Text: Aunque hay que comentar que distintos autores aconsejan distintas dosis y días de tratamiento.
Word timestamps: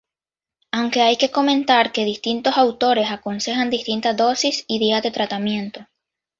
Aunque 0.71 1.03
hay 1.03 1.15
que 1.15 1.29
comentar 1.29 1.91
que 1.91 2.05
distintos 2.05 2.57
autores 2.57 3.11
aconsejan 3.11 3.69
distintas 3.69 4.17
dosis 4.17 4.65
y 4.67 4.79
días 4.79 5.03
de 5.03 5.11
tratamiento. 5.11 5.85